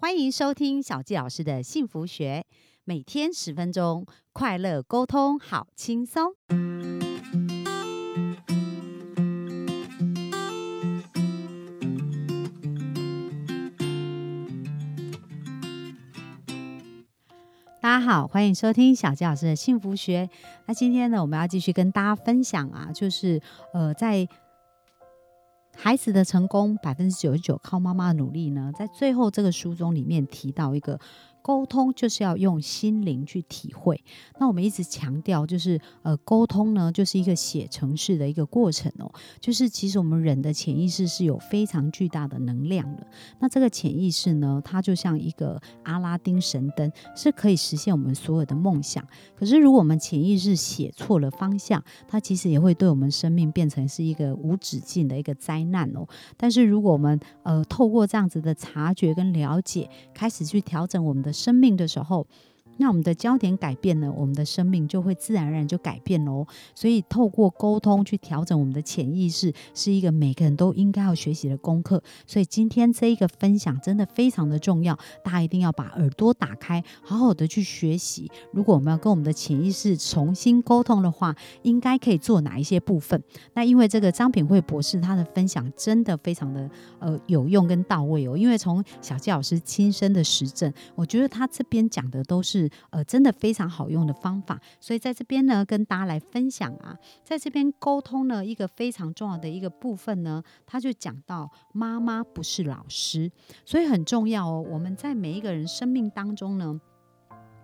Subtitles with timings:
[0.00, 2.46] 欢迎收听小纪老师的幸福学，
[2.84, 6.34] 每天十分钟，快乐沟通，好轻松。
[17.80, 20.30] 大家好，欢迎收听小纪老师的幸福学。
[20.66, 23.42] 那今天呢，我们要继续跟大家分享啊，就是
[23.74, 24.28] 呃，在
[25.80, 30.98] 孩子的成功百分之九十九靠妈妈的努力呢，在最后这个书中里面提到一个。
[31.48, 34.04] 沟通就是要用心灵去体会。
[34.38, 39.10] 那我们一直强调，就是呃，沟通呢，就是一个写程式的一个过程哦。
[39.40, 43.06] 就是其实我们人的潜意识是有非常巨大的能量的。
[43.38, 49.02] 那这个潜意识呢，它就像一个阿拉丁神灯，是可以实现我们所有的梦想。
[49.34, 56.06] 可是如果我们潜意识写错了方向，它其实也会对我们生命变成是一个无止境的一个灾难哦。
[56.36, 61.32] 但是如果我们呃透过这样子的察觉跟了解，开始去调整我们的。
[61.38, 62.26] 生命的时候。
[62.80, 66.46] 那我们的焦点改变了，我们的生命就会自然而然就改变喽。
[66.74, 72.00] 所以透过沟通去调整我们的潜意识，是一个每个人都应该要学习的功课。
[72.24, 78.30] 所以今天这一个分享真的非常的重要，大家一定要把耳朵打开，好好的去学习。
[78.52, 83.20] 如果我们要跟我们的潜意识重新沟通的话，应该可以做哪一些部分？
[83.54, 86.70] 那因为这个张品慧博士他的分享真的非常的
[87.00, 88.36] 呃有用跟到位哦。
[88.36, 92.67] 因为从小纪老师亲身的实证，我觉得他这边讲的都是。
[92.90, 103.30] 呃，真的非常好用的方法，所以在这边呢，跟大家来分享啊，在这边沟通呢，一个非常重要的一个部分呢，他就讲到妈妈不是老师，
[103.64, 104.64] 所以很重要哦。
[104.70, 106.80] 我们在每一个人生命当中呢。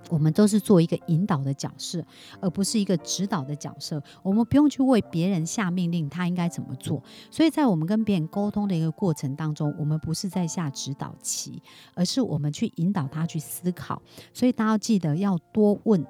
[0.09, 2.05] 我们都是做一个引导的角色，
[2.41, 4.03] 而不是一个指导的角色。
[4.23, 7.03] 我们不用去为别人下命令，他应该怎么做。
[7.31, 11.63] 所以在我们跟别人沟通的一个过程当中，我们不是在下指导棋，
[11.95, 14.01] 而是我们去引导他去思考。
[14.33, 16.05] 所以大家要记得要多问。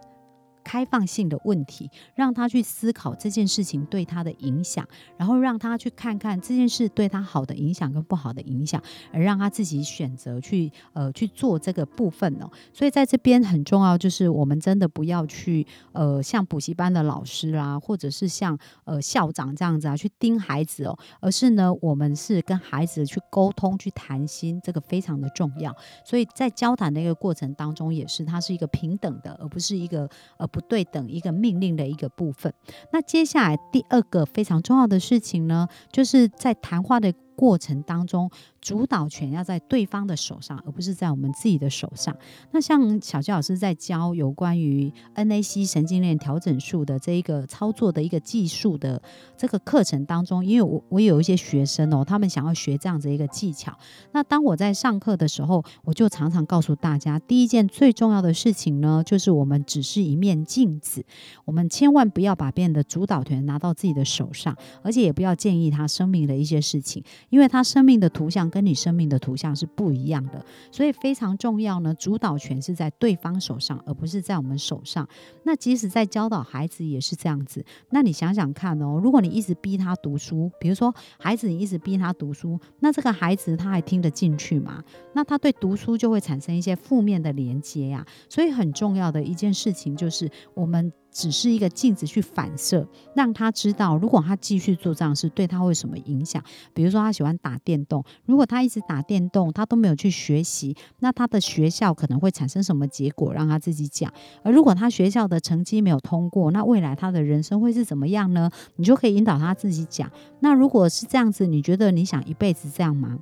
[0.65, 4.89] 开放性的问题，让他去思考这件事情对他的影响，
[5.19, 8.83] 然后让他去看看这件事对他好的影响跟不好的影响，
[9.13, 12.51] 而让他自己选择去呃去做这个部分哦。
[12.73, 25.77] 所以在这边很重要，就是我们真的不要去呃像补习班的老师啦，或者是像呃校长这样子啊去盯孩子哦，而是呢我们是跟孩子去沟通去谈心，这个非常的重要。
[26.05, 30.09] 所以在交谈的一个过程当中，也是它是一个平等的，而不是一个
[30.39, 30.49] 呃。
[30.55, 32.55] 不对等一个命令的一个部分。
[32.93, 37.13] 那接下来第二个非常重要的事情呢，就是在谈话的。
[37.37, 38.31] 过程当中，
[38.61, 42.17] 主导权要在对方的手上，而不是在我们自己的手上。
[42.53, 49.01] 那像小焦老师在教有关于 NAC 神经链调整术的这一个操作的一个技术的
[49.37, 53.77] 这个课程当中，因为我我有一些学生哦，他们想要学这样子一个技巧。
[54.13, 61.05] 那当我在上课的时候，我就常常告诉大家，第一件最重要的事情呢，就是我们只是一面镜子，
[61.45, 67.03] 我们千万不要把别人的主导权拿到自己的手上，而且也不要建议他生命的一些事情。
[67.31, 71.95] 因为他生命的图像跟你生命的图像是不一样的，所以非常重要呢。
[71.95, 75.09] 主导权是在对方手上，而不是在我们手上。
[75.45, 77.65] 那即使在教导孩子也是这样子。
[77.91, 84.83] 那你想想看哦，如果你一直逼他读书，比如说孩子你一直逼他读书，那这个孩子他还听得进去吗？
[85.13, 88.07] 那他对读书就会产生一些负面的连接呀。
[88.29, 90.93] 所以很重要的一件事情就是我们。
[91.15, 96.43] 只是一个镜子去反射，让他知道，如果他继续做这样事，对他会什么影响？
[96.75, 103.33] 比如说，他喜欢打电动，如果他一直打电动，他都没有去学习，那他的学校可能会产生什么结果？
[103.33, 104.13] 让他自己讲。
[104.43, 108.51] 而如果他学校的成绩没有通过，那未来他的人生会是怎么样呢？
[108.75, 110.11] 你就可以引导他自己讲。
[110.41, 113.17] 那如果是这样子，你觉得你想一辈子这样吗？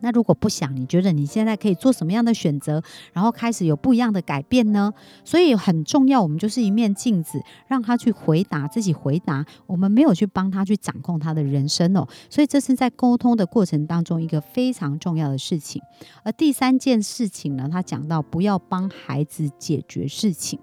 [0.00, 4.92] 那如果不想，你觉得你现在可以做什么样的选择，然后开始有不一样的改变呢？
[5.24, 12.06] 所以很重要，我们就是一面镜子，让他去回答自己回答，我们没有去帮他去掌控他的人生哦。
[12.28, 15.80] 所以这是在沟通的过程当中一个非常重要的事情。
[16.22, 20.58] 而第三件事情呢，他讲到不要帮孩子解决事情。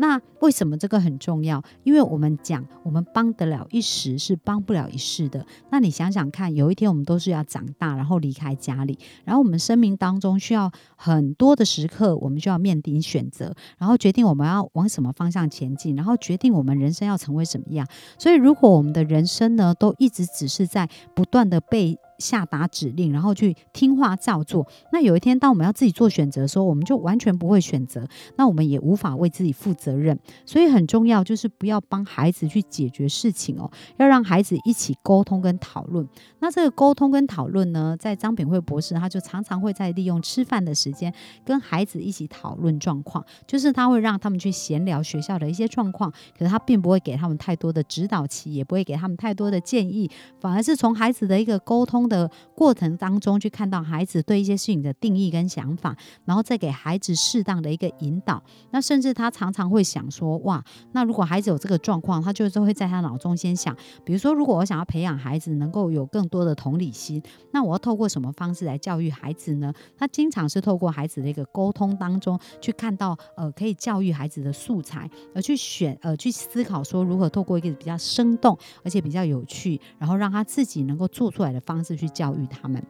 [0.00, 1.62] 那为什么这个很重要？
[1.84, 5.44] 因为我们讲，我们帮得了一时，是帮不了一世的。
[5.70, 17.86] 那你想想看，有一天我们都是要长大，然后离开家里，然后我们生命当中需要很多的时刻，我们就要面临选择，然后决定我们要往什么方向前进，然后决定我们人生要成为什么样。
[18.18, 24.66] 所以，如果我们的人生呢，都一直只是在不断的被下达指令，然后去听话照做。
[24.92, 28.06] 那有一天，当我们要自己做选择的时候，我们就完全不会选择，
[28.36, 30.18] 那我们也无法为自己负责任。
[30.44, 36.06] 所以很重要，就是不要帮孩子去解决事情哦，要让孩子一起沟通跟讨论。
[36.40, 41.12] 那这个沟通跟讨论呢，在张炳慧博士，他就常常会在利用吃饭的时间
[41.44, 55.96] 跟孩子一起讨论状况，就是他会让他们去闲聊学校的一些状况，可是他并不会给他们太多的指导期，也不会给他们太多的建议，反而是从孩子的一个沟通的过程当中去看到孩子对一些事情的定义跟想法，
[56.26, 58.42] 然后再给孩子适当的一个引导。
[58.72, 60.62] 那甚至他常常会想说，哇，
[60.92, 63.74] 那如果孩子有这个状况，他就是会在他脑中先想，
[64.04, 67.22] 比如说，如果我想要培养孩子能够有更多的同理心，
[67.52, 69.72] 那我要透过什么方式来教育孩子呢？
[69.96, 82.84] 他经常是透过孩子的一个沟通当中去看到，呃，可以教育孩子的素材，而去选，呃，去思考说如何透过一个比较生动而且比较有趣，然后让他自己能够做出来的方式去教育他们。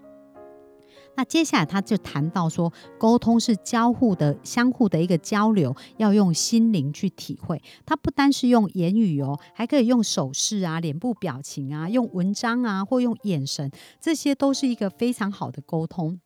[1.16, 7.60] 那接下来他就谈到说，沟通是交互的、相互的一个交流，要用心灵去体会。
[7.84, 13.70] 它不单是用言语哦，还可以用手势啊、脸部表情啊、用文章啊，或用眼神，
[14.00, 16.20] 这些都是一个非常好的沟通。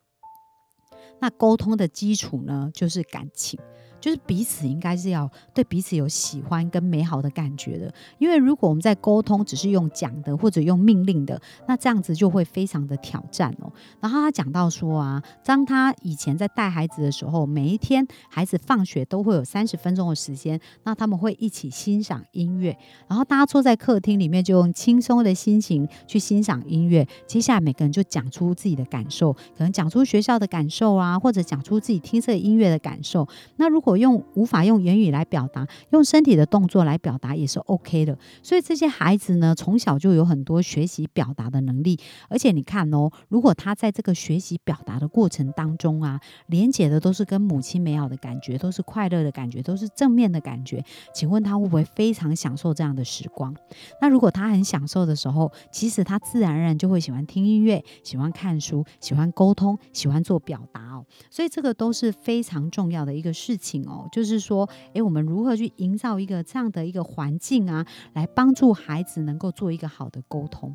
[1.20, 3.58] 那沟通的基础呢，就是感情。
[4.04, 13.72] 就是彼此应该是要对彼此有喜欢跟美好的感觉的，因为如果我们在沟通只是用讲的或者用命令的，那这样子就会非常的挑战哦。
[14.00, 22.76] 然后他讲到说啊，当他以前在带孩子的时候，每一天孩子放学都会有三十分钟的时间，那他们会一起欣赏音乐，
[23.08, 27.08] 然后大家坐在客厅里面就用轻松的心情去欣赏音乐。
[27.26, 33.26] 接下来每个人就讲出自己的感受，可能讲出学校的感受啊，或者讲出自己听这音乐的感受。
[33.56, 38.19] 那如果用无法用言语来表达，用身体的动作来表达也是 OK 的。
[38.43, 41.99] 所以这些孩子呢，从小就有很多学习表达的能力。
[42.29, 53.55] 而且你看哦，如果他在这个学习表达的过程当中啊，连接的都是跟母亲美好的感觉，都是快乐的感觉，都是正面的感觉，请问他会不会非常享受这样的时光？
[54.00, 61.05] 那如果他很享受的时候，其实他自然而然就会喜欢听音乐，喜欢看书，喜欢沟通，喜欢做表达哦。
[61.31, 63.83] 所以这个都是非常重要的一个事情。
[63.86, 70.75] 哦，就是说，诶，我们如何去营造一个这样的一个环境啊，来帮助孩子能够做一个好的沟通，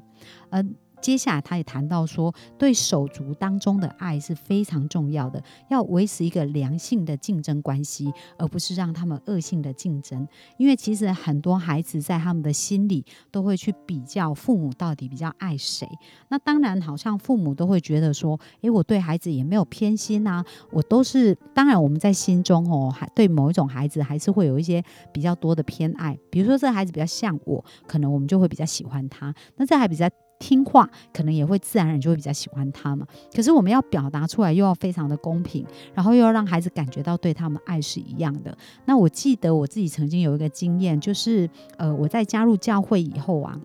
[0.51, 0.75] 嗯。
[1.01, 10.27] 接下来，他也谈到说，对手足当中的爱是非常重要的，要维持一个良性的竞争关系，而不是让他们恶性的竞争。
[10.57, 15.87] 因为其实很多孩子在他们的心里都会去比较父母到底比较爱谁。
[16.27, 21.35] 那当然，好像父母都会觉得说，诶，我对孩子也没有偏心啊，我都是。
[21.53, 26.17] 当然，我们在心中哦，还对某一种孩子还是会有一些比较多的偏爱。
[26.29, 29.33] 比如说，这个孩子比较像我，可能我们就会比较喜欢他。
[29.55, 30.09] 那这还比较。
[30.39, 33.05] 听话可能也会自然而然就会比较喜欢他嘛。
[33.35, 38.57] 可是我们要表达出来，又要非常的公平，然后又要让孩子感觉到对他们爱是一样的。
[38.85, 43.59] 那我记得我自己曾经有一个经验，就是呃我在加入教会以后啊。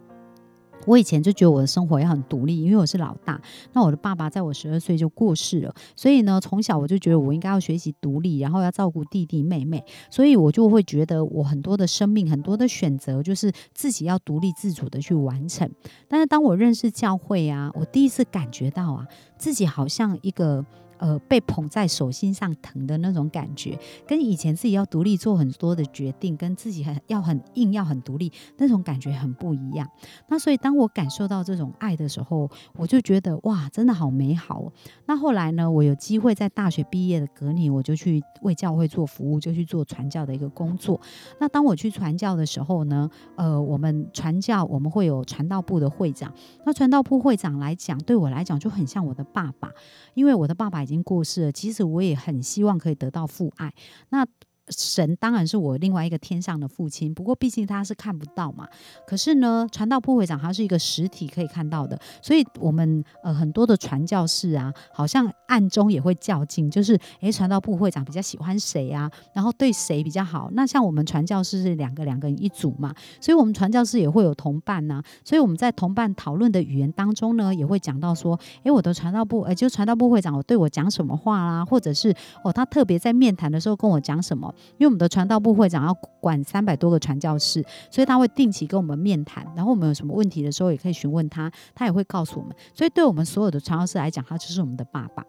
[0.86, 3.40] 我以前就觉得我的生活要很独立，因为我是老大。
[3.72, 9.84] 那我的爸爸在我十二岁就过世了，所以呢，从小我就觉得我应该要学习独立，然后要照顾弟弟妹妹。
[10.10, 15.70] 所以我就会觉得我很多的生命、很多的选择，就是自己要独立自主的去完成。
[16.08, 19.06] 但是当我认识教会啊，我第一次感觉到啊，
[19.38, 20.64] 自己好像一个。
[20.98, 29.88] 呃，被捧在手心上疼的那种感觉，跟以前自己要独立做很多的决定，跟自己很要很硬要很独立那种感觉很不一样。
[30.28, 34.72] 那所以当我感受到这种爱的时候，我就觉得哇，真的好美好。
[35.06, 41.00] 那后来呢，我有机会在大学毕业的隔年，我就去为教会做服务，就去做传教的一个工作。
[41.40, 46.32] 那当我去传教的时候呢，呃，我们传教我们会有传道部的会长。
[46.64, 49.72] 那传道部会长来讲，对我来讲就很像我的爸爸，
[50.14, 50.83] 因为我的爸爸。
[50.84, 53.74] 已经过世了，其实我也很希望可以得到父爱。
[54.10, 54.24] 那。
[54.68, 58.66] 神当然是我另外一个天上的父亲，不过毕竟他是看不到嘛。
[59.06, 70.48] 可是呢，传道部会长他是一个实体可以看到的，所以我们呃很多的传教士啊，好像暗中也会较劲，就是诶，传道部会长比较喜欢谁啊，然后对谁比较好。
[70.52, 75.02] 那像我们传教士是两个两个人一组嘛，所以我们传教士也会有同伴呐。
[75.24, 84.53] 所以我们在同伴讨论的语言当中呢，也会讲到说，诶，我的传道部，呃，就传道部会长，我对我讲什么话啦，或者是哦，他特别在面谈的时候跟我讲什么。
[84.76, 92.54] 因为我们的传道部会长要管三百多个传教士，所以他会定期跟我们面谈，然后我们有什么问题的时候也可以询问他，他也会告诉我们。
[92.72, 95.24] 所以对我们所有的传教士来讲，他就是我们的爸爸。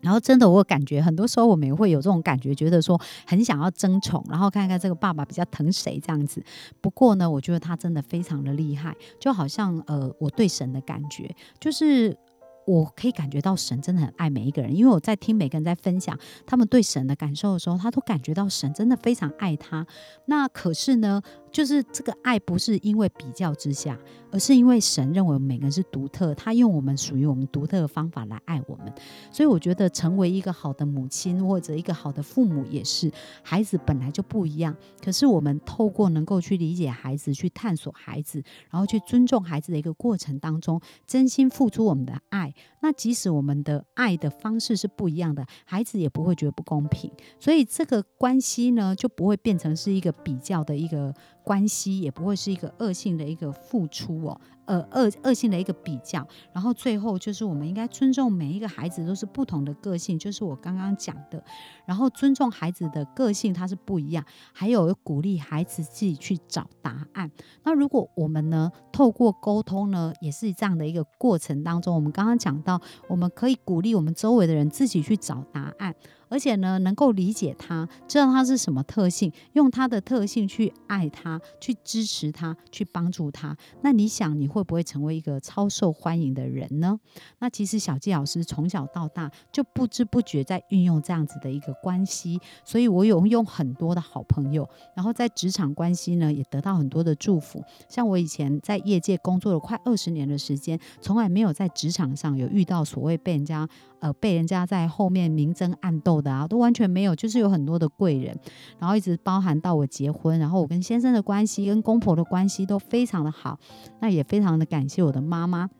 [0.00, 6.44] 然后真的，我感觉很多时候我们也会有这种感觉，觉得说很想要争宠，然后看看这个爸爸比较疼谁这样子。
[6.82, 12.16] 不过呢，我觉得他真的非常的厉害，就好像呃我对神的感觉就是。
[12.66, 19.86] 我可以感觉到神真的很爱每一个人，因为我在听每个人在分享他们对神的感受的时候，他都感觉到神真的非常爱他。
[20.26, 21.22] 那可是呢，
[21.54, 23.96] 就是这个爱不是因为比较之下，
[24.32, 28.92] 而是因为神认为每个人是独特，他用我们属于我们独特的方法来爱我们。
[29.30, 33.08] 所以我觉得成为一个好的母亲或者一个好的父母也是，
[33.44, 34.76] 孩子本来就不一样。
[35.00, 42.52] 可是我们透过能够去理解孩子，去探索孩子，然后去尊重孩子的一个过程当中，真心付出我们的爱。
[42.80, 54.40] 那即使我们的爱的方式是不一样的，孩子也不会觉得不公平，所以这个关系呢就不会变成是一个比较的一个关系，也不会是一个恶性的一个付出哦。
[54.66, 61.42] 呃，恶恶性的一个比较，然后最后就是我们应该尊重每一个孩子都是不同的个性，就是我刚刚讲的，
[61.84, 67.30] 然后尊重孩子的个性它是不一样，还有鼓励孩子自己去找答案。
[67.62, 75.94] 那如果我们呢，透过沟通呢，也是这样的一个过程当中，我们刚刚讲到，我们可以鼓励我们周围的人自己去找答案。
[76.30, 83.56] 而且呢，能够理解他，知道他是什么特性，用他的特性去爱他，去支持他，去帮助他。
[83.82, 86.96] 那你想，你会不会成为一个超受欢迎的人呢？
[87.40, 97.64] 那其实小纪老师从小到大就不知不觉在运用这样子的一个关系，所以我有用很多的好朋友，然后在职场关系呢也得到很多的祝福。
[97.88, 103.68] 像我以前在业界工作了快二十年的时间，从来没有在职场上有遇到所谓被人家。
[104.04, 108.38] 呃，被人家在后面明争暗斗的啊，都完全没有，就是有很多的贵人，
[108.78, 113.58] 然后一直包含到我结婚，然后我跟先生的关系，跟公婆的关系都非常的好，
[114.00, 115.70] 那也非常的感谢我的妈妈。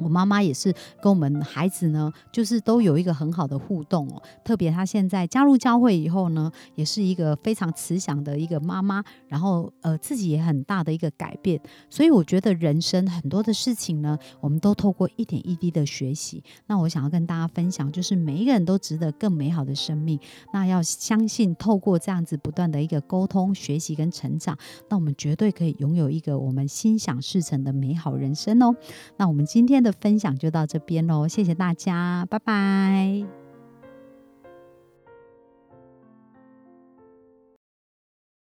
[0.00, 4.22] 我妈妈也是跟我们孩子呢，就是都有一个很好的互动哦。
[4.44, 11.60] 特别她现在加入教会以后呢，也是一个非常慈祥的一个妈妈，然后呃自己也很大的一个改变。
[11.90, 16.42] 所以我觉得人生很多的事情呢，我们都透过一点一滴的学习。
[16.66, 20.18] 那我想要跟大家分享，就是每一个人都值得更美好的生命。
[20.52, 24.56] 那要相信，透过这样子不断的一个沟通、学习跟成长，
[24.88, 28.74] 那我们绝对可以拥有一个我们心想事成的美好人生哦。
[29.16, 33.47] 那我们今天的分享就到这边喽，谢谢大家，拜拜。